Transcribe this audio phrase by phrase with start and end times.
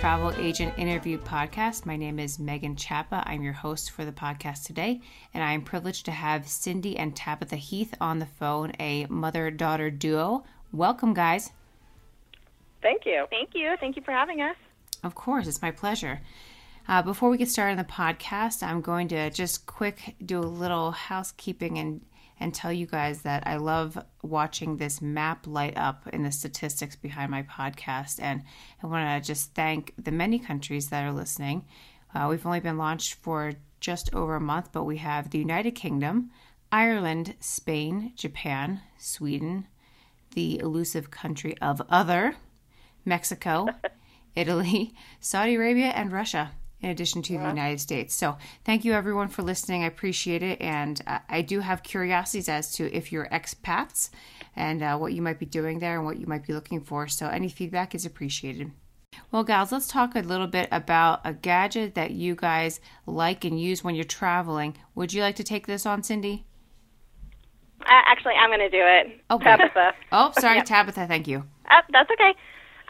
[0.00, 1.84] Travel Agent Interview Podcast.
[1.84, 3.22] My name is Megan Chapa.
[3.26, 5.02] I'm your host for the podcast today,
[5.34, 9.50] and I am privileged to have Cindy and Tabitha Heath on the phone, a mother
[9.50, 10.44] daughter duo.
[10.72, 11.50] Welcome, guys.
[12.80, 13.26] Thank you.
[13.28, 13.74] Thank you.
[13.78, 14.56] Thank you for having us.
[15.04, 16.22] Of course, it's my pleasure.
[16.88, 20.40] Uh, before we get started on the podcast, I'm going to just quick do a
[20.40, 22.00] little housekeeping and
[22.40, 26.96] and tell you guys that I love watching this map light up in the statistics
[26.96, 28.18] behind my podcast.
[28.20, 28.42] And
[28.82, 31.66] I want to just thank the many countries that are listening.
[32.14, 35.72] Uh, we've only been launched for just over a month, but we have the United
[35.72, 36.30] Kingdom,
[36.72, 39.66] Ireland, Spain, Japan, Sweden,
[40.34, 42.36] the elusive country of other,
[43.04, 43.68] Mexico,
[44.34, 46.52] Italy, Saudi Arabia, and Russia
[46.82, 47.42] in addition to yeah.
[47.42, 48.14] the United States.
[48.14, 49.84] So thank you everyone for listening.
[49.84, 50.60] I appreciate it.
[50.60, 54.10] And uh, I do have curiosities as to if you're expats
[54.56, 57.08] and uh, what you might be doing there and what you might be looking for.
[57.08, 58.72] So any feedback is appreciated.
[59.30, 63.60] Well, gals, let's talk a little bit about a gadget that you guys like and
[63.60, 64.76] use when you're traveling.
[64.94, 66.46] Would you like to take this on, Cindy?
[67.82, 69.20] Uh, actually, I'm going to do it.
[69.30, 69.44] Okay.
[69.44, 69.94] Tabitha.
[70.12, 70.66] oh, sorry, yep.
[70.66, 71.06] Tabitha.
[71.06, 71.44] Thank you.
[71.68, 72.34] Uh, that's okay.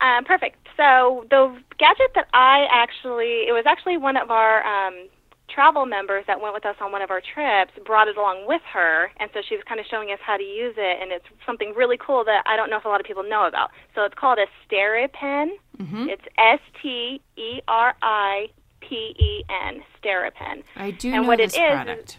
[0.00, 0.59] Uh, perfect.
[0.76, 5.08] So the gadget that I actually, it was actually one of our um,
[5.48, 8.62] travel members that went with us on one of our trips brought it along with
[8.72, 11.24] her, and so she was kind of showing us how to use it, and it's
[11.44, 13.70] something really cool that I don't know if a lot of people know about.
[13.94, 15.50] So it's called a SteriPen.
[15.78, 16.08] Mm-hmm.
[16.08, 18.46] It's S T E R I
[18.80, 20.62] P E N, SteriPen.
[20.76, 22.18] I do and know what this it is, product.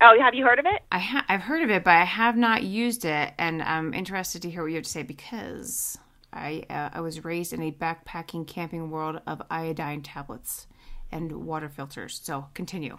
[0.00, 0.82] Oh, have you heard of it?
[0.92, 4.42] I ha- I've heard of it, but I have not used it, and I'm interested
[4.42, 5.96] to hear what you have to say because
[6.36, 10.66] I, uh, I was raised in a backpacking camping world of iodine tablets
[11.10, 12.20] and water filters.
[12.22, 12.98] So continue.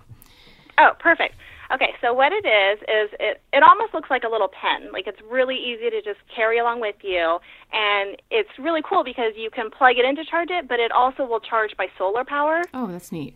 [0.78, 1.36] Oh, perfect.
[1.74, 4.92] Okay, so what it is is it it almost looks like a little pen.
[4.94, 7.40] Like it's really easy to just carry along with you,
[7.74, 10.92] and it's really cool because you can plug it in to charge it, but it
[10.92, 12.62] also will charge by solar power.
[12.74, 13.36] Oh, that's neat.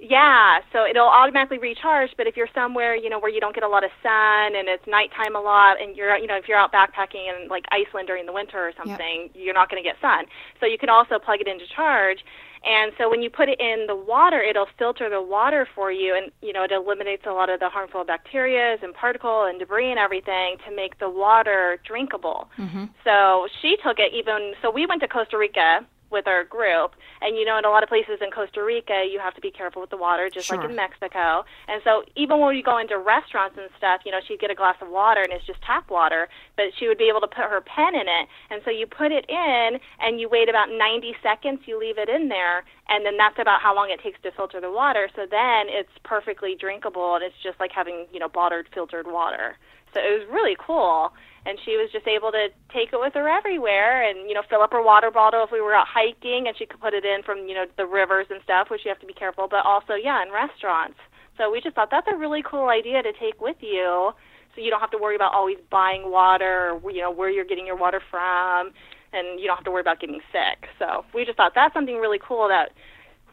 [0.00, 2.10] Yeah, so it'll automatically recharge.
[2.16, 4.66] But if you're somewhere, you know, where you don't get a lot of sun and
[4.66, 8.06] it's nighttime a lot, and you're, you know, if you're out backpacking in like Iceland
[8.06, 9.30] during the winter or something, yep.
[9.34, 10.24] you're not going to get sun.
[10.58, 12.24] So you can also plug it into charge.
[12.64, 16.14] And so when you put it in the water, it'll filter the water for you,
[16.14, 19.90] and you know it eliminates a lot of the harmful bacteria and particle and debris
[19.90, 22.50] and everything to make the water drinkable.
[22.58, 22.84] Mm-hmm.
[23.02, 24.52] So she took it even.
[24.60, 26.92] So we went to Costa Rica with our group.
[27.20, 29.50] And you know, in a lot of places in Costa Rica, you have to be
[29.50, 30.56] careful with the water, just sure.
[30.56, 31.44] like in Mexico.
[31.68, 34.54] And so, even when you go into restaurants and stuff, you know, she'd get a
[34.54, 37.44] glass of water and it's just tap water, but she would be able to put
[37.44, 38.28] her pen in it.
[38.50, 42.08] And so, you put it in and you wait about 90 seconds, you leave it
[42.08, 45.08] in there, and then that's about how long it takes to filter the water.
[45.14, 49.56] So then it's perfectly drinkable, and it's just like having, you know, bottled filtered water.
[49.92, 51.12] So it was really cool.
[51.46, 54.60] And she was just able to take it with her everywhere and you know fill
[54.60, 57.22] up her water bottle if we were out hiking and she could put it in
[57.22, 59.94] from you know the rivers and stuff which you have to be careful but also
[59.94, 60.98] yeah in restaurants.
[61.38, 64.12] So we just thought that's a really cool idea to take with you
[64.54, 67.48] so you don't have to worry about always buying water or you know where you're
[67.48, 68.72] getting your water from
[69.12, 70.68] and you don't have to worry about getting sick.
[70.78, 72.70] So we just thought that's something really cool that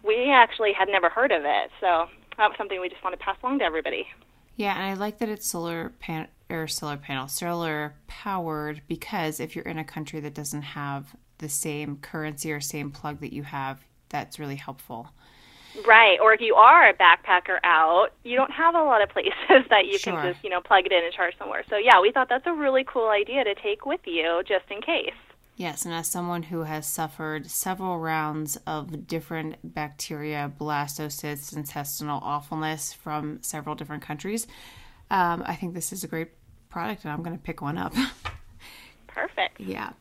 [0.01, 1.69] we actually had never heard of it.
[1.81, 2.07] So
[2.38, 4.07] that was something we just want to pass along to everybody
[4.57, 9.56] yeah, and I like that it's solar pan or solar panel, solar powered because if
[9.56, 13.44] you're in a country that doesn't have the same currency or same plug that you
[13.44, 15.09] have, that's really helpful.
[15.85, 19.34] Right, or if you are a backpacker out, you don't have a lot of places
[19.69, 20.13] that you sure.
[20.13, 21.63] can just, you know, plug it in and charge somewhere.
[21.69, 24.81] So yeah, we thought that's a really cool idea to take with you just in
[24.81, 25.13] case.
[25.57, 32.94] Yes, and as someone who has suffered several rounds of different bacteria, blastocystis, intestinal awfulness
[32.94, 34.46] from several different countries,
[35.09, 36.29] um, I think this is a great
[36.69, 37.96] product and I'm going to pick one up.
[39.07, 39.59] Perfect.
[39.59, 39.94] Yeah.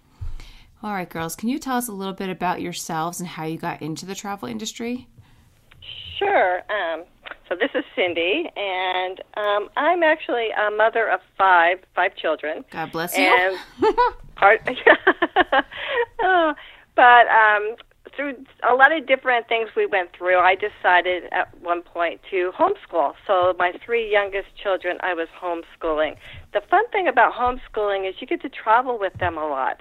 [0.83, 3.57] All right, girls, can you tell us a little bit about yourselves and how you
[3.57, 5.09] got into the travel industry?
[6.19, 6.63] Sure.
[6.71, 7.05] Um,
[7.49, 12.65] so this is Cindy, and um, I'm actually a mother of five, five children.
[12.71, 13.25] God bless you.
[13.25, 13.97] And
[14.37, 14.61] part,
[16.23, 16.55] oh,
[16.97, 17.77] but um,
[18.17, 18.35] through
[18.69, 23.13] a lot of different things we went through, I decided at one point to homeschool.
[23.27, 26.17] So my three youngest children, I was homeschooling.
[26.53, 29.81] The fun thing about homeschooling is you get to travel with them a lot.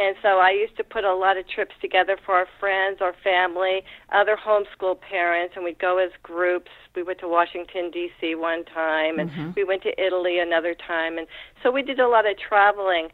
[0.00, 3.14] And so I used to put a lot of trips together for our friends, our
[3.22, 6.70] family, other homeschool parents, and we'd go as groups.
[6.96, 8.34] We went to Washington D.C.
[8.34, 9.50] one time, and mm-hmm.
[9.54, 11.26] we went to Italy another time, and
[11.62, 13.08] so we did a lot of traveling.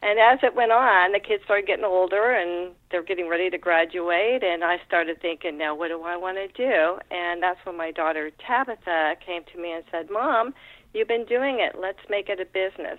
[0.00, 3.58] And as it went on, the kids started getting older and they're getting ready to
[3.58, 4.42] graduate.
[4.42, 6.96] And I started thinking, now what do I want to do?
[7.10, 10.54] And that's when my daughter Tabitha came to me and said, Mom,
[10.94, 11.78] you've been doing it.
[11.78, 12.98] Let's make it a business.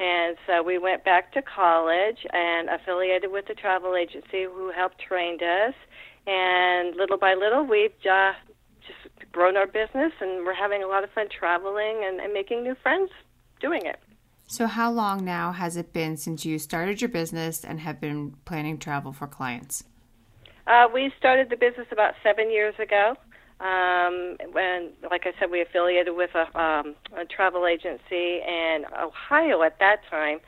[0.00, 4.98] And so we went back to college and affiliated with the travel agency who helped
[4.98, 5.74] trained us.
[6.26, 8.32] And little by little, we've uh,
[8.80, 12.62] just grown our business and we're having a lot of fun traveling and, and making
[12.62, 13.10] new friends
[13.60, 14.00] doing it.
[14.46, 18.34] So, how long now has it been since you started your business and have been
[18.44, 19.84] planning travel for clients?
[20.66, 23.16] Uh, we started the business about seven years ago.
[23.60, 29.62] Um, when, like I said, we affiliated with a, um, a travel agency in Ohio
[29.62, 30.38] at that time,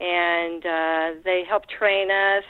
[0.00, 2.44] and uh, they helped train us.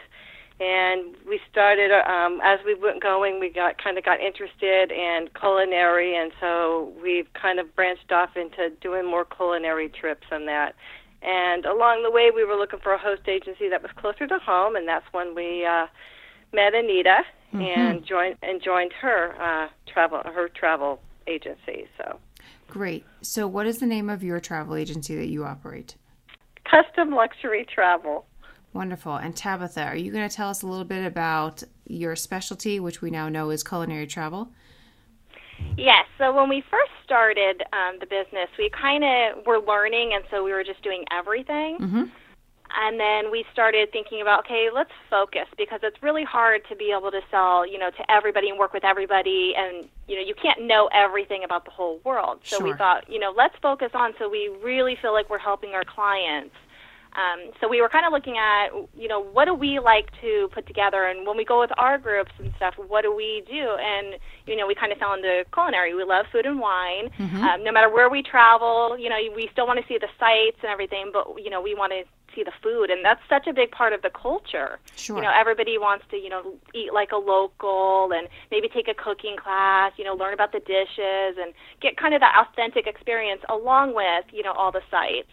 [0.61, 3.38] And we started um, as we went going.
[3.38, 8.31] We got kind of got interested in culinary, and so we've kind of branched off
[8.35, 10.75] into doing more culinary trips and that.
[11.23, 14.38] And along the way, we were looking for a host agency that was closer to
[14.41, 15.87] home, and that's when we uh,
[16.53, 17.19] met Anita
[17.53, 17.61] mm-hmm.
[17.61, 21.87] and joined and joined her uh, travel her travel agency.
[21.97, 22.19] So
[22.69, 23.05] great.
[23.23, 25.97] So, what is the name of your travel agency that you operate?
[26.65, 28.27] Custom Luxury Travel.
[28.75, 29.17] Wonderful.
[29.17, 33.00] And Tabitha, are you going to tell us a little bit about your specialty, which
[33.00, 34.50] we now know is culinary travel?
[35.77, 36.05] Yes.
[36.19, 40.45] So when we first started um, the business, we kind of were learning, and so
[40.45, 41.79] we were just doing everything.
[41.79, 42.03] Mm-hmm.
[42.76, 46.94] And then we started thinking about, okay, let's focus because it's really hard to be
[46.97, 50.35] able to sell, you know, to everybody and work with everybody, and you know, you
[50.35, 52.41] can't know everything about the whole world.
[52.44, 52.67] So sure.
[52.67, 55.85] we thought, you know, let's focus on so we really feel like we're helping our
[55.85, 56.55] clients
[57.19, 60.49] um, so we were kind of looking at, you know, what do we like to
[60.53, 63.76] put together, and when we go with our groups and stuff, what do we do?
[63.81, 64.17] And
[64.47, 65.94] you know, we kind of fell into culinary.
[65.94, 67.11] We love food and wine.
[67.19, 67.43] Mm-hmm.
[67.43, 70.59] Um, no matter where we travel, you know, we still want to see the sights
[70.62, 72.05] and everything, but you know, we want to
[72.38, 74.79] see the food, and that's such a big part of the culture.
[74.96, 75.17] Sure.
[75.17, 78.94] You know, everybody wants to, you know, eat like a local, and maybe take a
[78.94, 79.93] cooking class.
[79.96, 84.26] You know, learn about the dishes and get kind of that authentic experience along with,
[84.32, 85.31] you know, all the sights.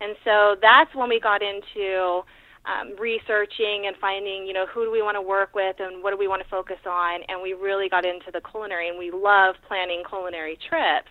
[0.00, 2.22] And so that's when we got into
[2.66, 6.10] um, researching and finding, you know, who do we want to work with and what
[6.10, 7.20] do we want to focus on.
[7.28, 11.10] And we really got into the culinary, and we love planning culinary trips.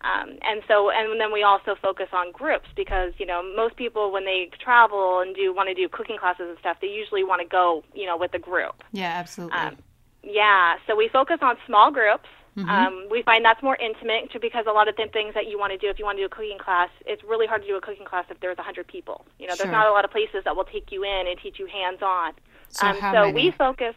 [0.00, 4.12] Um, and so, and then we also focus on groups because you know most people
[4.12, 7.42] when they travel and do want to do cooking classes and stuff, they usually want
[7.42, 8.82] to go, you know, with a group.
[8.92, 9.58] Yeah, absolutely.
[9.58, 9.76] Um,
[10.22, 12.28] yeah, so we focus on small groups
[12.58, 12.68] Mm-hmm.
[12.68, 15.72] Um, we find that's more intimate because a lot of the things that you want
[15.72, 17.76] to do, if you want to do a cooking class, it's really hard to do
[17.76, 19.24] a cooking class if there's a 100 people.
[19.38, 19.66] You know, sure.
[19.66, 22.02] there's not a lot of places that will take you in and teach you hands
[22.02, 22.32] on.
[22.70, 23.34] So, um, how so many?
[23.34, 23.94] we focus,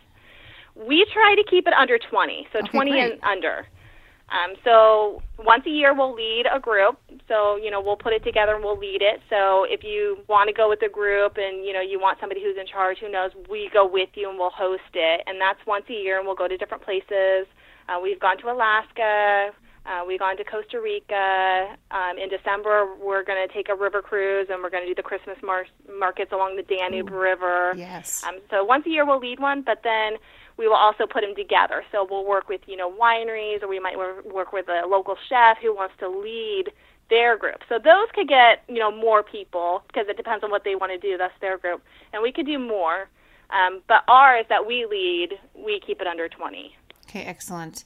[0.76, 3.12] we try to keep it under 20, so Okay, 20 great.
[3.14, 3.68] and under.
[4.32, 6.98] Um, so once a year we'll lead a group.
[7.28, 9.20] So you know we'll put it together and we'll lead it.
[9.30, 12.42] So if you want to go with a group and you know you want somebody
[12.42, 15.22] who's in charge, who knows, we go with you and we'll host it.
[15.28, 17.46] And that's once a year, and we'll go to different places.
[17.90, 19.52] Uh, we've gone to Alaska.
[19.84, 21.76] Uh, we've gone to Costa Rica.
[21.90, 24.94] Um, in December, we're going to take a river cruise and we're going to do
[24.94, 25.66] the Christmas mar-
[25.98, 27.74] markets along the Danube River.
[27.76, 28.24] Yes.
[28.24, 30.18] Um, so once a year we'll lead one, but then
[30.58, 31.84] we will also put them together.
[31.92, 35.58] So we'll work with you know wineries, or we might work with a local chef
[35.62, 36.72] who wants to lead
[37.10, 37.62] their group.
[37.68, 40.92] So those could get you know more people because it depends on what they want
[40.92, 41.18] to do.
[41.18, 41.84] That's their group,
[42.14, 43.10] and we could do more.
[43.50, 46.74] Um, but ours that we lead, we keep it under 20.
[47.10, 47.84] Okay, excellent.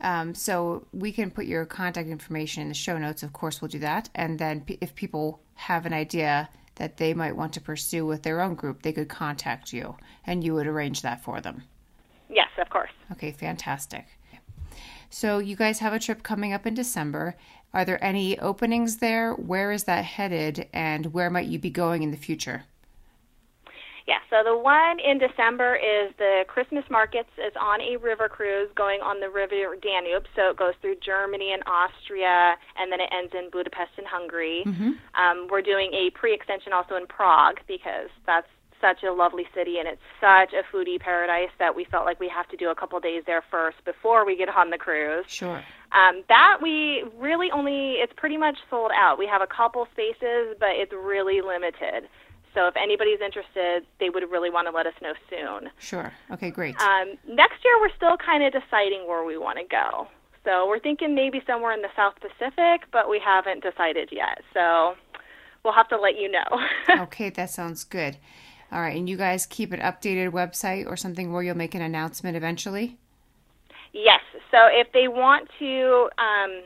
[0.00, 3.22] Um, so we can put your contact information in the show notes.
[3.22, 4.08] Of course, we'll do that.
[4.14, 8.22] And then p- if people have an idea that they might want to pursue with
[8.22, 11.64] their own group, they could contact you and you would arrange that for them.
[12.60, 12.90] Of course.
[13.12, 14.06] Okay, fantastic.
[15.10, 17.34] So you guys have a trip coming up in December.
[17.74, 19.32] Are there any openings there?
[19.34, 22.64] Where is that headed and where might you be going in the future?
[24.06, 28.68] Yeah, so the one in December is the Christmas markets is on a river cruise
[28.74, 30.26] going on the river Danube.
[30.34, 34.64] So it goes through Germany and Austria, and then it ends in Budapest and Hungary.
[34.66, 34.90] Mm-hmm.
[35.14, 38.48] Um, we're doing a pre-extension also in Prague because that's
[38.80, 42.28] such a lovely city and it's such a foodie paradise that we felt like we
[42.28, 45.24] have to do a couple days there first before we get on the cruise.
[45.28, 45.62] Sure.
[45.92, 49.18] Um, that we really only it's pretty much sold out.
[49.18, 52.08] We have a couple spaces, but it's really limited.
[52.54, 55.70] So if anybody's interested, they would really want to let us know soon.
[55.78, 56.12] Sure.
[56.32, 56.80] Okay, great.
[56.80, 60.08] Um, next year, we're still kind of deciding where we want to go.
[60.44, 64.42] So we're thinking maybe somewhere in the South Pacific, but we haven't decided yet.
[64.52, 64.94] So
[65.64, 66.48] we'll have to let you know.
[67.02, 68.16] okay, that sounds good.
[68.72, 71.82] All right, and you guys keep an updated website or something where you'll make an
[71.82, 72.98] announcement eventually?
[73.92, 74.20] yes.
[74.50, 76.62] So if they want to um,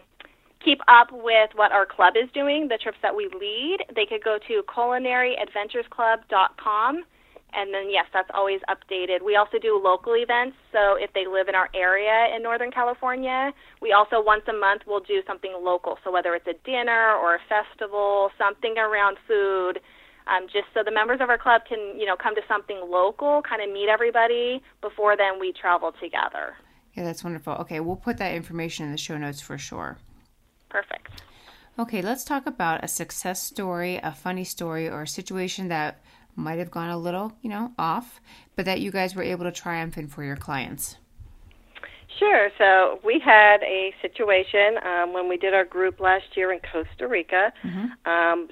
[0.65, 4.25] keep up with what our club is doing, the trips that we lead, they could
[4.25, 7.05] go to culinaryadventuresclub.com
[7.57, 9.23] and then yes, that's always updated.
[9.25, 13.53] We also do local events, so if they live in our area in Northern California,
[13.81, 15.99] we also once a month will do something local.
[16.03, 19.79] So whether it's a dinner or a festival, something around food,
[20.27, 23.43] um, just so the members of our club can you know come to something local,
[23.43, 26.55] kind of meet everybody before then we travel together.
[26.95, 27.55] Yeah, that's wonderful.
[27.55, 29.99] Okay, we'll put that information in the show notes for sure.
[30.69, 31.23] Perfect.
[31.77, 36.01] Okay, let's talk about a success story, a funny story, or a situation that
[36.37, 38.21] might have gone a little, you know, off,
[38.55, 40.97] but that you guys were able to triumph in for your clients.
[42.19, 42.49] Sure.
[42.59, 47.09] So we had a situation um, when we did our group last year in Costa
[47.09, 47.53] Rica.
[47.65, 48.09] Mm-hmm.
[48.09, 48.49] Um,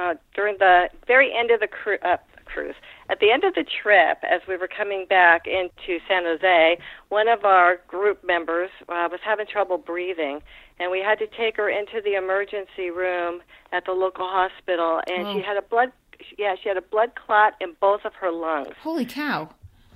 [0.00, 2.74] uh, during the very end of the cru- uh, cruise,
[3.08, 6.78] at the end of the trip, as we were coming back into San Jose,
[7.08, 10.40] one of our group members uh, was having trouble breathing,
[10.78, 13.40] and we had to take her into the emergency room
[13.72, 15.34] at the local hospital, and oh.
[15.34, 15.92] she had a blood
[16.36, 18.74] yeah, she had a blood clot in both of her lungs.
[18.82, 19.48] Holy cow.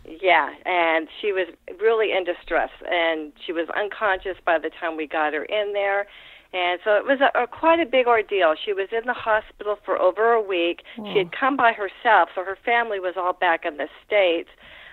[0.06, 1.49] Yeah, and she was
[1.80, 6.06] really in distress, and she was unconscious by the time we got her in there.
[6.54, 8.54] And so it was a, a quite a big ordeal.
[8.54, 10.82] She was in the hospital for over a week.
[10.96, 11.12] Whoa.
[11.12, 14.49] She had come by herself, so her family was all back in the states.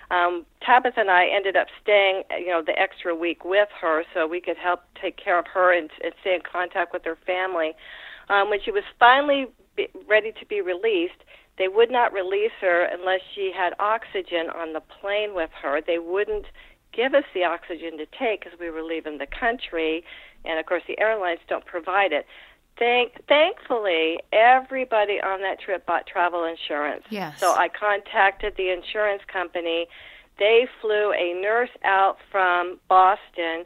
[0.09, 4.27] Um, Tabitha and I ended up staying, you know, the extra week with her, so
[4.27, 7.73] we could help take care of her and, and stay in contact with her family.
[8.27, 9.45] Um, when she was finally
[9.77, 11.23] be, ready to be released,
[11.57, 15.79] they would not release her unless she had oxygen on the plane with her.
[15.79, 16.47] They wouldn't
[16.91, 20.03] give us the oxygen to take because we were leaving the country,
[20.45, 22.25] and of course the airlines don't provide it.
[22.77, 27.03] Thank, thankfully, everybody on that trip bought travel insurance.
[27.09, 27.39] Yes.
[27.39, 29.87] So I contacted the insurance company.
[30.39, 33.65] They flew a nurse out from Boston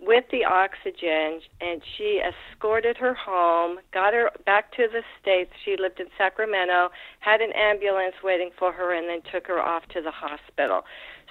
[0.00, 5.50] with the oxygen and she escorted her home, got her back to the States.
[5.64, 6.90] She lived in Sacramento,
[7.20, 10.84] had an ambulance waiting for her, and then took her off to the hospital.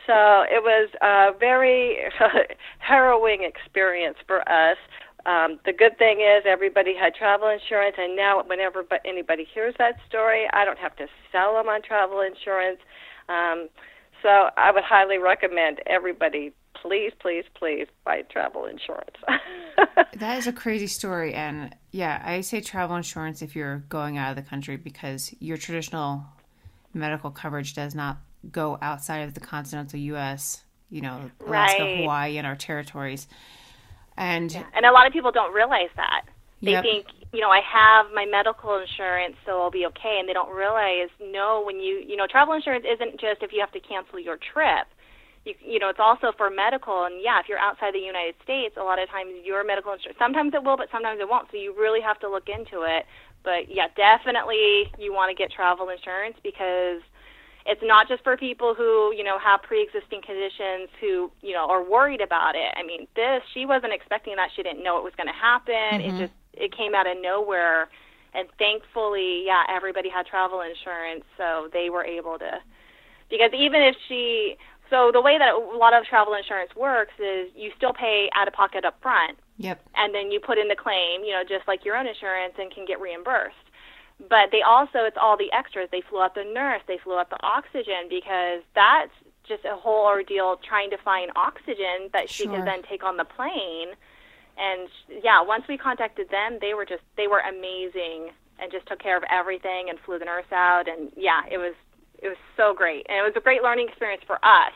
[0.05, 1.98] So it was a very
[2.79, 4.77] harrowing experience for us.
[5.25, 9.95] Um, the good thing is everybody had travel insurance, and now whenever anybody hears that
[10.07, 12.79] story, I don't have to sell them on travel insurance.
[13.29, 13.69] Um,
[14.22, 19.15] so I would highly recommend everybody please, please, please buy travel insurance.
[20.17, 21.33] that is a crazy story.
[21.33, 25.57] And yeah, I say travel insurance if you're going out of the country because your
[25.57, 26.25] traditional
[26.93, 28.17] medical coverage does not
[28.52, 31.98] go outside of the continental U.S., you know, Alaska, right.
[32.00, 33.28] Hawaii, and our territories.
[34.16, 34.64] And yeah.
[34.76, 36.26] and a lot of people don't realize that.
[36.62, 36.84] They yep.
[36.84, 40.56] think, you know, I have my medical insurance, so I'll be okay, and they don't
[40.56, 44.20] realize, no, when you, you know, travel insurance isn't just if you have to cancel
[44.20, 44.88] your trip
[45.46, 47.06] you, you know, it's also for medical.
[47.06, 50.18] And yeah, if you're outside the United States, a lot of times your medical insurance,
[50.18, 51.50] sometimes it will, but sometimes it won't.
[51.52, 53.06] So you really have to look into it.
[53.44, 57.02] But yeah, definitely you want to get travel insurance because
[57.65, 61.84] it's not just for people who, you know, have pre-existing conditions who, you know, are
[61.84, 62.74] worried about it.
[62.75, 64.50] I mean, this, she wasn't expecting that.
[64.55, 65.74] She didn't know it was going to happen.
[65.74, 66.15] Mm-hmm.
[66.15, 67.89] It just, it came out of nowhere.
[68.34, 72.60] And thankfully, yeah, everybody had travel insurance, so they were able to
[73.34, 74.58] because even if she
[74.89, 78.48] so the way that a lot of travel insurance works is you still pay out
[78.48, 79.39] of pocket up front.
[79.58, 79.82] Yep.
[79.96, 82.72] And then you put in the claim, you know, just like your own insurance and
[82.72, 83.55] can get reimbursed.
[84.30, 85.89] But they also it's all the extras.
[85.92, 89.12] They flew out the nurse, they flew out the oxygen because that's
[89.44, 92.56] just a whole ordeal trying to find oxygen that she sure.
[92.56, 93.89] could then take on the plane.
[94.58, 94.88] And
[95.24, 99.18] yeah, once we contacted them, they were just they were amazing and just took care
[99.18, 101.74] of everything and flew the nurse out and yeah, it was
[102.24, 104.74] it was so great, and it was a great learning experience for us.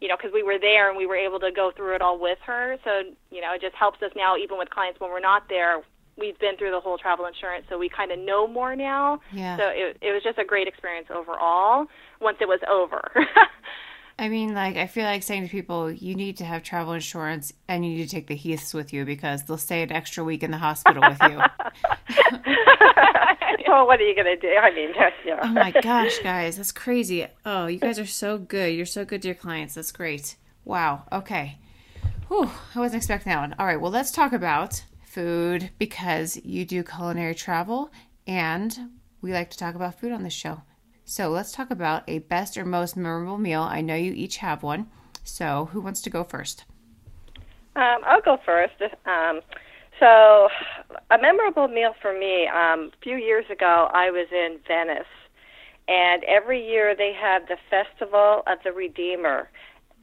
[0.00, 2.18] You know, because we were there and we were able to go through it all
[2.18, 2.78] with her.
[2.84, 5.82] So you know, it just helps us now, even with clients when we're not there.
[6.20, 9.20] We've been through the whole travel insurance, so we kind of know more now.
[9.32, 9.56] Yeah.
[9.56, 11.86] So it it was just a great experience overall.
[12.20, 13.10] Once it was over.
[14.20, 17.54] I mean, like, I feel like saying to people, you need to have travel insurance
[17.68, 20.42] and you need to take the Heaths with you because they'll stay an extra week
[20.42, 21.38] in the hospital with you.
[23.66, 24.48] well, what are you going to do?
[24.48, 24.90] I mean,
[25.24, 25.40] yeah.
[25.42, 27.28] Oh my gosh, guys, that's crazy.
[27.46, 28.74] Oh, you guys are so good.
[28.74, 29.72] You're so good to your clients.
[29.72, 30.36] That's great.
[30.66, 31.04] Wow.
[31.10, 31.56] Okay.
[32.28, 33.54] Whew, I wasn't expecting that one.
[33.58, 37.90] All right, well, let's talk about food because you do culinary travel
[38.26, 38.90] and
[39.20, 40.62] we like to talk about food on this show.
[41.04, 43.62] So let's talk about a best or most memorable meal.
[43.62, 44.88] I know you each have one.
[45.24, 46.64] So who wants to go first?
[47.76, 48.74] Um, I'll go first.
[49.06, 49.40] Um,
[49.98, 50.48] so,
[51.10, 52.48] a memorable meal for me.
[52.48, 55.04] Um, a few years ago, I was in Venice,
[55.88, 59.50] and every year they have the Festival of the Redeemer,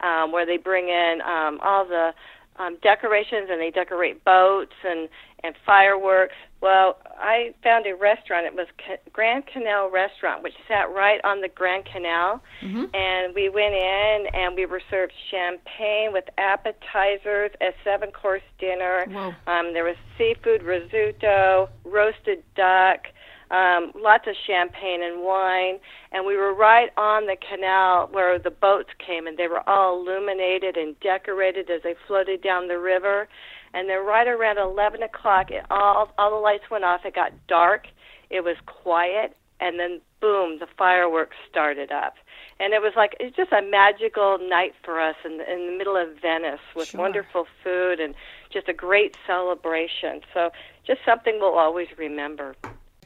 [0.01, 2.13] um, where they bring in um, all the
[2.59, 5.09] um, decorations and they decorate boats and
[5.43, 6.33] and fireworks.
[6.61, 8.47] Well, I found a restaurant.
[8.47, 8.65] It was
[9.13, 12.41] Grand Canal Restaurant, which sat right on the Grand Canal.
[12.63, 12.85] Mm-hmm.
[12.93, 19.05] And we went in and we were served champagne with appetizers, a seven course dinner.
[19.45, 23.05] Um, there was seafood risotto, roasted duck,
[23.49, 25.79] um, lots of champagne and wine,
[26.11, 30.01] and we were right on the canal where the boats came, and they were all
[30.01, 33.27] illuminated and decorated as they floated down the river.
[33.73, 37.01] And then right around 11 o'clock, it, all all the lights went off.
[37.05, 37.87] It got dark.
[38.29, 42.15] It was quiet, and then boom, the fireworks started up.
[42.59, 45.95] And it was like it's just a magical night for us in in the middle
[45.95, 46.99] of Venice with sure.
[46.99, 48.13] wonderful food and
[48.51, 50.21] just a great celebration.
[50.33, 50.49] So
[50.85, 52.55] just something we'll always remember.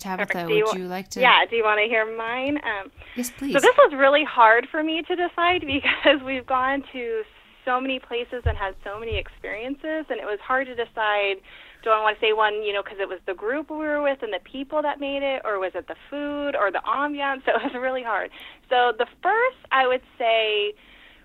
[0.01, 1.21] Tabitha, would you, you, like to?
[1.21, 2.57] Yeah, do you want to hear mine?
[2.63, 3.53] Um, yes, please.
[3.53, 7.23] So this was really hard for me to decide because we've gone to
[7.63, 11.37] so many places and had so many experiences, and it was hard to decide.
[11.83, 14.03] Do I want to say one, you know, because it was the group we were
[14.03, 17.41] with and the people that made it, or was it the food or the ambiance?
[17.45, 18.29] So it was really hard.
[18.69, 20.73] So the first, I would say,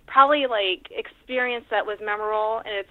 [0.06, 2.90] probably like experience that was memorable, and it's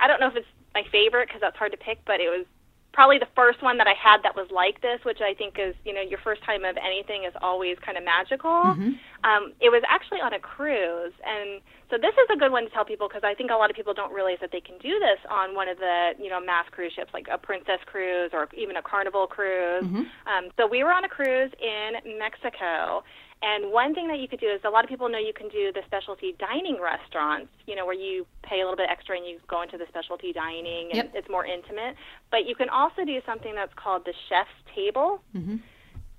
[0.00, 2.46] I don't know if it's my favorite because that's hard to pick, but it was
[2.92, 5.74] probably the first one that I had that was like this, which I think is,
[5.84, 8.50] you know, your first time of anything is always kind of magical.
[8.50, 8.92] Mm-hmm.
[9.22, 12.70] Um, it was actually on a cruise, and so this is a good one to
[12.70, 14.98] tell people because I think a lot of people don't realize that they can do
[14.98, 18.48] this on one of the, you know, mass cruise ships like a Princess cruise or
[18.56, 19.84] even a Carnival cruise.
[19.84, 20.04] Mm-hmm.
[20.26, 23.04] Um, so we were on a cruise in Mexico,
[23.42, 25.48] and one thing that you could do is a lot of people know you can
[25.48, 29.26] do the specialty dining restaurants, you know, where you pay a little bit extra and
[29.26, 31.12] you go into the specialty dining and yep.
[31.14, 31.94] it's more intimate.
[32.30, 35.22] But you can also do something that's called the chef's table.
[35.36, 35.56] Mm-hmm.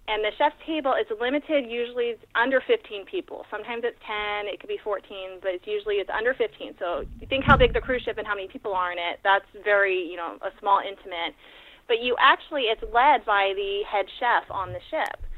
[0.08, 1.70] And the chef's table is limited.
[1.70, 3.46] Usually, it's under 15 people.
[3.52, 4.48] Sometimes it's 10.
[4.48, 6.76] It could be 14, but it's usually it's under 15.
[6.80, 9.20] So you think how big the cruise ship and how many people are in it.
[9.24, 11.36] That's very, you know, a small intimate.
[11.88, 15.29] But you actually, it's led by the head chef on the ship.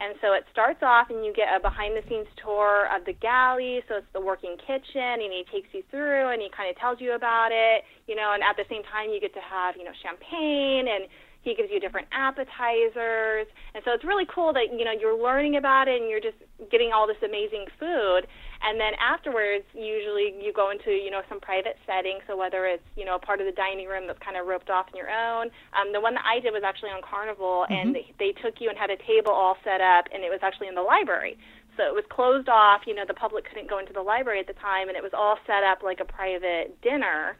[0.00, 3.12] And so it starts off, and you get a behind the scenes tour of the
[3.12, 3.84] galley.
[3.84, 7.04] So it's the working kitchen, and he takes you through, and he kind of tells
[7.04, 8.32] you about it, you know.
[8.32, 11.04] And at the same time, you get to have, you know, champagne, and
[11.42, 13.46] he gives you different appetizers.
[13.74, 16.36] And so it's really cool that, you know, you're learning about it, and you're just
[16.70, 18.28] getting all this amazing food.
[18.62, 22.18] And then afterwards, usually you go into, you know, some private setting.
[22.26, 24.68] So whether it's, you know, a part of the dining room that's kind of roped
[24.68, 25.48] off on your own.
[25.72, 27.72] Um, the one that I did was actually on Carnival, mm-hmm.
[27.72, 30.40] and they, they took you and had a table all set up, and it was
[30.42, 31.38] actually in the library.
[31.78, 32.82] So it was closed off.
[32.86, 35.16] You know, the public couldn't go into the library at the time, and it was
[35.16, 37.38] all set up like a private dinner.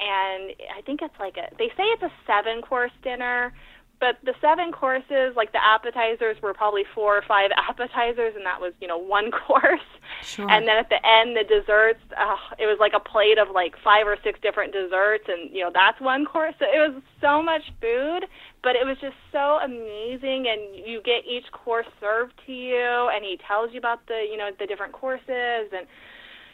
[0.00, 3.52] And I think it's like a, they say it's a seven course dinner,
[4.02, 8.60] but the seven courses, like the appetizers were probably four or five appetizers, and that
[8.60, 9.86] was, you know, one course.
[10.22, 10.50] Sure.
[10.50, 13.76] And then at the end, the desserts, uh, it was like a plate of like
[13.84, 16.54] five or six different desserts, and, you know, that's one course.
[16.58, 18.26] So it was so much food,
[18.64, 20.50] but it was just so amazing.
[20.50, 24.36] And you get each course served to you, and he tells you about the, you
[24.36, 25.70] know, the different courses.
[25.70, 25.86] And,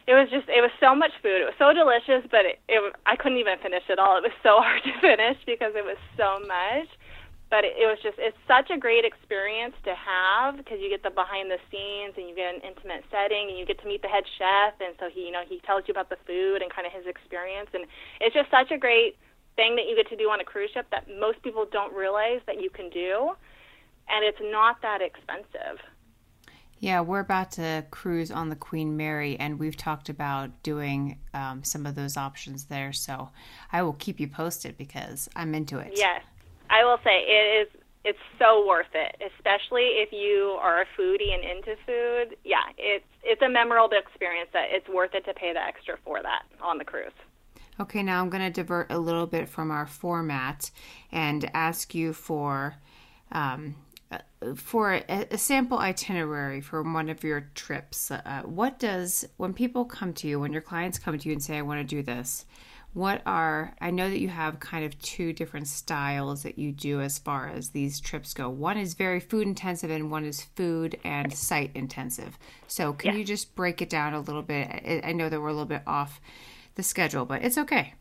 [0.09, 1.45] it was just it was so much food.
[1.45, 4.17] It was so delicious, but it, it I couldn't even finish it all.
[4.17, 6.89] It was so hard to finish because it was so much.
[7.53, 11.05] But it, it was just it's such a great experience to have because you get
[11.05, 14.01] the behind the scenes and you get an intimate setting and you get to meet
[14.01, 14.81] the head chef.
[14.81, 17.05] And so he you know he tells you about the food and kind of his
[17.05, 17.69] experience.
[17.77, 17.85] And
[18.25, 19.21] it's just such a great
[19.61, 22.41] thing that you get to do on a cruise ship that most people don't realize
[22.49, 23.37] that you can do.
[24.09, 25.85] And it's not that expensive
[26.81, 31.65] yeah, we're about to cruise on the Queen Mary, and we've talked about doing um,
[31.65, 32.93] some of those options there.
[32.93, 33.31] So
[33.73, 35.93] I will keep you posted because I'm into it.
[35.97, 36.23] Yes,
[36.71, 41.35] I will say it is it's so worth it, especially if you are a foodie
[41.35, 42.37] and into food.
[42.45, 46.23] Yeah, it's it's a memorable experience that it's worth it to pay the extra for
[46.23, 47.13] that on the cruise.
[47.81, 50.71] Okay, now I'm going to divert a little bit from our format
[51.13, 52.75] and ask you for
[53.31, 53.77] um,
[54.57, 58.11] for a, a, sample itinerary for one of your trips.
[58.11, 61.43] Uh, what does when people come to you, when your clients come to you and
[61.43, 62.47] say, "I want to do this,"
[62.95, 67.01] what are i know that you have kind of two different styles that you do
[67.01, 70.99] as far as these trips go one is very food intensive and one is food
[71.05, 73.19] and sight intensive so can yeah.
[73.19, 75.67] you just break it down a little bit I, I know that we're a little
[75.67, 76.21] bit off
[76.77, 77.95] the schedule but it's okay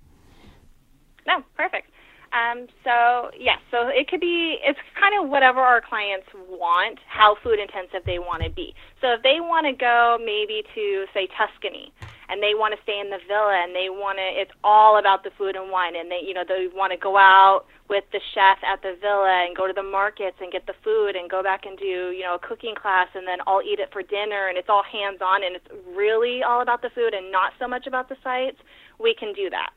[1.25, 1.91] no perfect
[2.37, 7.35] um, so yes, so it could be it's kind of whatever our clients want, how
[7.43, 8.73] food intensive they want to be.
[9.01, 11.91] So if they want to go maybe to say Tuscany,
[12.29, 15.23] and they want to stay in the villa and they want to it's all about
[15.23, 18.19] the food and wine and they you know they want to go out with the
[18.35, 21.41] chef at the villa and go to the markets and get the food and go
[21.41, 24.47] back and do you know a cooking class and then I'll eat it for dinner
[24.47, 27.67] and it's all hands on and it's really all about the food and not so
[27.67, 28.57] much about the sights
[28.99, 29.71] we can do that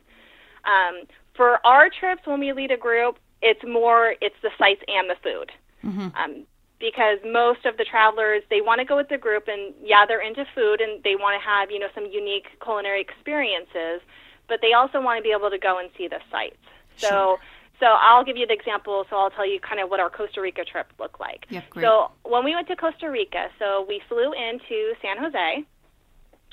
[0.66, 1.06] Um,
[1.40, 5.16] for our trips, when we lead a group, it's more it's the sights and the
[5.22, 5.50] food.
[5.82, 6.08] Mm-hmm.
[6.14, 6.44] Um,
[6.78, 10.20] because most of the travelers they want to go with the group and yeah they're
[10.20, 14.00] into food and they want to have you know some unique culinary experiences
[14.48, 16.56] but they also want to be able to go and see the sights
[16.96, 17.38] so Sure.
[17.80, 20.40] so I'll give you the example so I'll tell you kind of what our Costa
[20.40, 21.82] Rica trip looked like Yep, great.
[21.84, 25.64] so when we went to Costa Rica so we flew into San Jose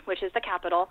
[0.06, 0.90] which is the capital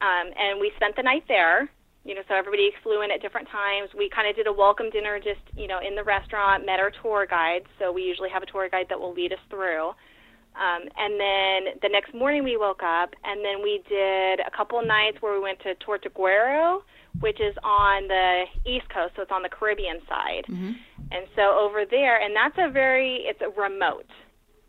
[0.00, 1.70] um, and we spent the night there
[2.04, 3.90] you know, so everybody flew in at different times.
[3.96, 6.90] We kind of did a welcome dinner just, you know, in the restaurant, met our
[7.02, 7.62] tour guide.
[7.78, 9.94] So we usually have a tour guide that will lead us through.
[10.54, 14.84] Um, and then the next morning we woke up, and then we did a couple
[14.84, 16.82] nights where we went to Tortuguero,
[17.20, 20.44] which is on the east coast, so it's on the Caribbean side.
[20.48, 20.72] Mm-hmm.
[21.10, 24.10] And so over there, and that's a very, it's a remote.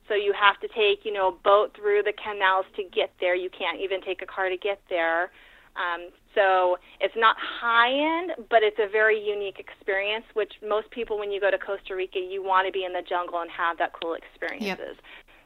[0.08, 3.36] So you have to take, you know, a boat through the canals to get there.
[3.36, 5.32] You can't even take a car to get there.
[5.76, 10.26] Um, so it's not high end, but it's a very unique experience.
[10.34, 13.02] Which most people, when you go to Costa Rica, you want to be in the
[13.02, 14.98] jungle and have that cool experiences.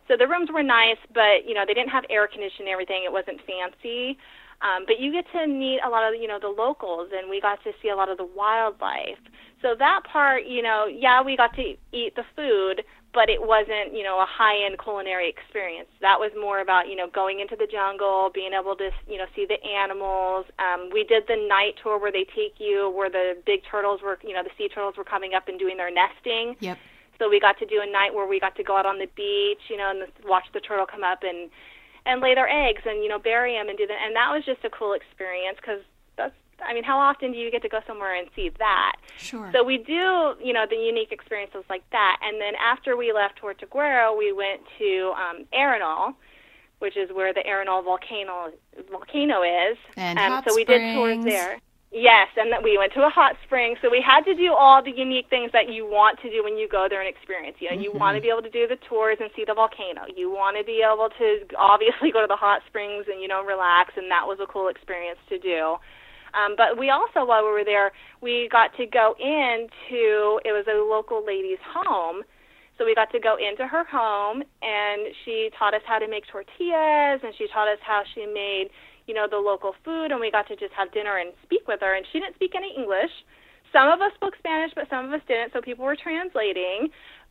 [0.08, 3.04] So the rooms were nice, but you know they didn't have air conditioning and everything.
[3.04, 4.18] It wasn't fancy.
[4.62, 7.40] Um, but you get to meet a lot of you know the locals, and we
[7.40, 9.22] got to see a lot of the wildlife.
[9.62, 13.94] So that part, you know, yeah, we got to eat the food, but it wasn't
[13.94, 15.90] you know a high end culinary experience.
[16.02, 19.26] That was more about you know going into the jungle, being able to you know
[19.36, 20.46] see the animals.
[20.58, 24.18] Um, we did the night tour where they take you where the big turtles were
[24.24, 26.56] you know the sea turtles were coming up and doing their nesting.
[26.60, 26.78] Yep.
[27.20, 29.08] So we got to do a night where we got to go out on the
[29.16, 31.50] beach, you know, and the, watch the turtle come up and
[32.08, 33.98] and lay their eggs and you know bury them and do that.
[34.06, 35.82] And that was just a cool experience because
[36.16, 36.34] that's
[36.66, 38.96] I mean, how often do you get to go somewhere and see that?
[39.18, 39.50] Sure.
[39.54, 42.18] So we do, you know, the unique experiences like that.
[42.24, 46.16] And then after we left Tortuguero, we went to um, Arenal,
[46.80, 48.52] which is where the Arenal volcano
[48.90, 49.78] volcano is.
[49.96, 51.60] And um, so we did tours there.
[51.98, 53.74] Yes, and that we went to a hot spring.
[53.82, 56.54] So we had to do all the unique things that you want to do when
[56.56, 57.58] you go there and experience.
[57.60, 58.00] You know, you Mm-hmm.
[58.00, 60.06] want to be able to do the tours and see the volcano.
[60.16, 63.42] You want to be able to obviously go to the hot springs and you know
[63.44, 65.78] relax, and that was a cool experience to do.
[66.38, 70.70] Um, but we also, while we were there, we got to go into it was
[70.70, 72.22] a local lady's home.
[72.78, 76.26] So we got to go into her home, and she taught us how to make
[76.30, 78.70] tortillas, and she taught us how she made,
[79.08, 81.80] you know, the local food, and we got to just have dinner and speak with
[81.82, 81.96] her.
[81.96, 83.12] And she didn't speak any English.
[83.74, 86.90] Some of us spoke Spanish, but some of us didn't, so people were translating.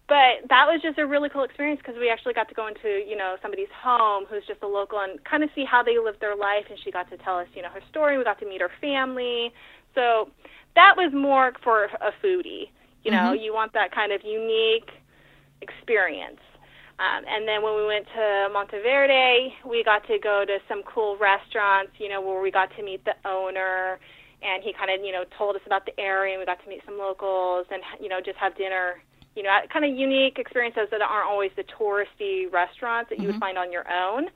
[0.08, 3.02] But that was just a really cool experience because we actually got to go into,
[3.06, 6.14] you know, somebody's home who's just a local and kind of see how they live
[6.20, 6.64] their life.
[6.70, 8.16] And she got to tell us, you know, her story.
[8.16, 9.52] We got to meet her family.
[9.94, 10.30] So
[10.76, 12.70] that was more for a foodie.
[13.02, 13.42] You know, Mhm.
[13.42, 14.90] you want that kind of unique
[15.60, 16.40] experience.
[16.98, 21.16] Um, and then when we went to Monteverde, we got to go to some cool
[21.18, 23.98] restaurants, you know, where we got to meet the owner,
[24.42, 26.68] and he kind of, you know, told us about the area, and we got to
[26.68, 29.02] meet some locals, and you know, just have dinner,
[29.34, 33.36] you know, kind of unique experiences that aren't always the touristy restaurants that you would
[33.36, 33.40] Mhm.
[33.40, 34.30] find on your own.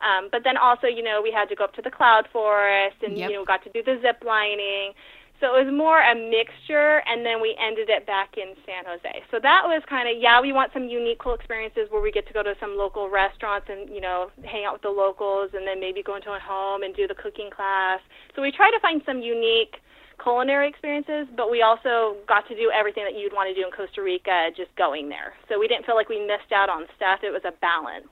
[0.00, 2.96] Um, but then also, you know, we had to go up to the cloud forest,
[3.02, 3.30] and Yep.
[3.30, 4.94] you know, got to do the zip lining.
[5.40, 9.22] So it was more a mixture, and then we ended it back in San Jose.
[9.30, 12.26] So that was kind of yeah, we want some unique, cool experiences where we get
[12.28, 15.66] to go to some local restaurants and you know hang out with the locals, and
[15.66, 18.00] then maybe go into a home and do the cooking class.
[18.34, 19.76] So we try to find some unique
[20.22, 23.72] culinary experiences, but we also got to do everything that you'd want to do in
[23.72, 25.34] Costa Rica just going there.
[25.48, 27.20] So we didn't feel like we missed out on stuff.
[27.22, 28.08] It was a balance.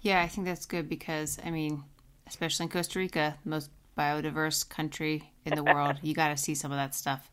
[0.00, 1.84] Yeah, I think that's good because I mean,
[2.26, 6.72] especially in Costa Rica, most biodiverse country in the world, you got to see some
[6.72, 7.30] of that stuff.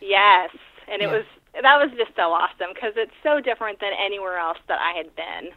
[0.00, 0.50] Yes,
[0.88, 1.10] and it Yeah.
[1.10, 4.96] was that was just so awesome because it's so different than anywhere else that I
[4.96, 5.52] had been.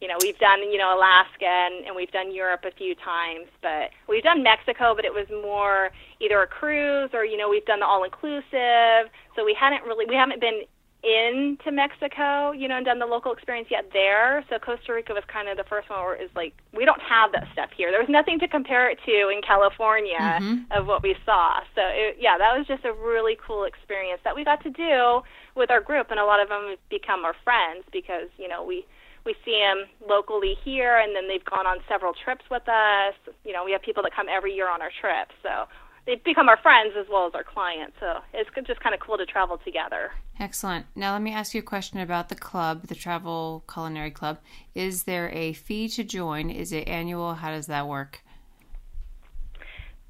[0.00, 3.48] You know, we've done you know Alaska and, and we've done Europe a few times,
[3.62, 7.64] but we've done Mexico, but it was more either a cruise or you know we've
[7.64, 9.10] done the all inclusive.
[9.34, 10.62] So we hadn't really we haven't been
[11.06, 14.44] into Mexico, you know, and done the local experience yet there.
[14.50, 17.30] So Costa Rica was kind of the first one where it's like we don't have
[17.32, 17.92] that stuff here.
[17.92, 20.66] There was nothing to compare it to in California Mhm.
[20.72, 21.60] of what we saw.
[21.76, 25.22] So it, yeah, that was just a really cool experience that we got to do
[25.54, 28.64] with our group, and a lot of them have become our friends because you know
[28.64, 28.84] we
[29.24, 33.14] we see them locally here, and then they've gone on several trips with us.
[33.44, 35.66] You know, we have people that come every year on our trips, so
[36.06, 37.96] they've become our friends as well as our clients.
[38.00, 40.12] So it's just kind of cool to travel together.
[40.38, 40.86] Excellent.
[40.94, 44.38] Now, let me ask you a question about the club, the Travel Culinary Club.
[44.74, 46.50] Is there a fee to join?
[46.50, 47.34] Is it annual?
[47.34, 48.20] How does that work?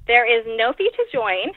[0.05, 1.49] There is no fee to join.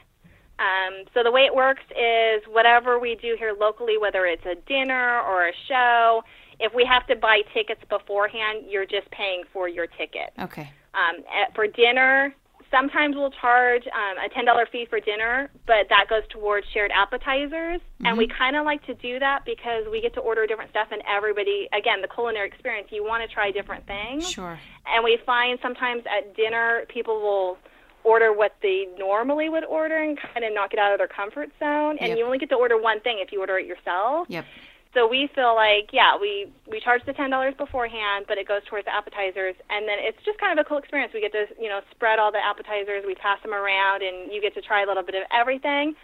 [0.59, 4.55] Um, so the way it works is whatever we do here locally, whether it's a
[4.67, 6.23] dinner or a show,
[6.59, 10.31] if we have to buy tickets beforehand, you're just paying for your ticket.
[10.39, 10.69] Okay.
[10.93, 12.35] Um, at- for dinner,
[12.71, 16.91] sometimes we'll charge um, a ten dollar fee for dinner, but that goes towards shared
[16.91, 18.05] appetizers, mm-hmm.
[18.05, 18.37] and we mm-hmm.
[18.37, 21.67] kind of like to do that because we get to order different stuff, and everybody,
[21.77, 24.27] again, the culinary experience, you want to try different things.
[24.29, 24.57] Sure.
[24.87, 27.57] And we find sometimes at dinner people will
[28.03, 31.51] order what they normally would order and kind of knock it out of their comfort
[31.59, 32.17] zone, and yep.
[32.17, 34.27] you only get to order one thing if you order it yourself.
[34.29, 34.45] Yep.
[34.93, 38.61] So we feel like, yeah, we we charge the ten dollars beforehand, but it goes
[38.67, 41.13] towards the appetizers, and then it's just kind of a cool experience.
[41.13, 44.41] We get to you know spread all the appetizers, we pass them around, and you
[44.41, 45.95] get to try a little bit of everything,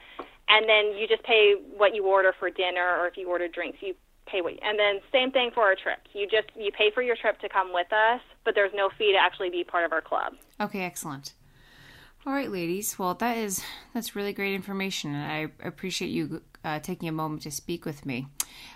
[0.47, 3.79] and then you just pay what you order for dinner, or if you order drinks,
[3.81, 3.93] you
[4.25, 4.53] pay what.
[4.63, 6.07] And then same thing for our trips.
[6.13, 9.11] You just you pay for your trip to come with us, but there's no fee
[9.11, 10.33] to actually be part of our club.
[10.61, 11.33] Okay, excellent.
[12.25, 12.99] All right, ladies.
[12.99, 17.43] Well, that is that's really great information, and I appreciate you uh, taking a moment
[17.43, 18.27] to speak with me.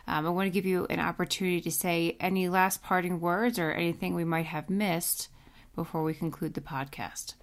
[0.07, 3.71] Um, I want to give you an opportunity to say any last parting words or
[3.71, 5.27] anything we might have missed
[5.75, 7.33] before we conclude the podcast.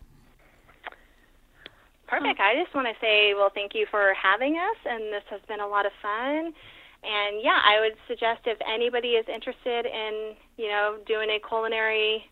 [2.07, 2.41] Perfect.
[2.41, 5.61] I just want to say, well, thank you for having us, and this has been
[5.61, 6.55] a lot of fun.
[7.05, 12.25] And yeah, I would suggest if anybody is interested in, you know, doing a culinary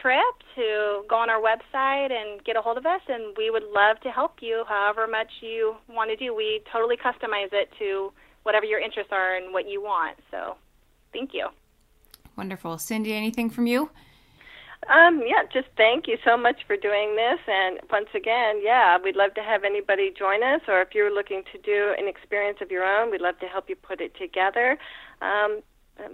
[0.00, 3.64] trip to go on our website and get a hold of us, and we would
[3.74, 6.34] love to help you however much you want to do.
[6.34, 10.18] We totally customize it to whatever your interests are and what you want.
[10.30, 10.56] So
[11.12, 11.48] thank you.
[12.36, 12.78] Wonderful.
[12.78, 13.90] Cindy, anything from you?
[14.88, 17.40] Um, yeah, just thank you so much for doing this.
[17.46, 21.42] And once again, yeah, we'd love to have anybody join us, or if you're looking
[21.52, 24.78] to do an experience of your own, we'd love to help you put it together.
[25.20, 25.60] Um,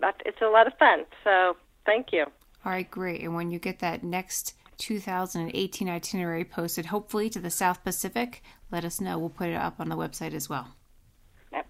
[0.01, 1.05] but it's a lot of fun.
[1.23, 2.25] So thank you.
[2.65, 3.21] All right, great.
[3.21, 8.85] And when you get that next 2018 itinerary posted, hopefully to the South Pacific, let
[8.85, 9.19] us know.
[9.19, 10.69] We'll put it up on the website as well.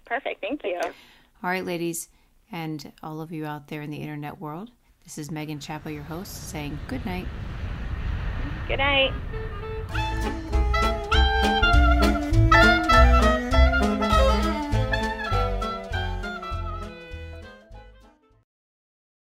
[0.05, 0.39] Perfect.
[0.41, 0.79] Thank you.
[0.83, 2.09] All right, ladies,
[2.51, 4.71] and all of you out there in the internet world.
[5.03, 7.27] This is Megan Chappell, your host, saying good night.
[8.67, 9.13] Good night.